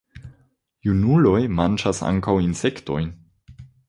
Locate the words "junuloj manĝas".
0.87-1.99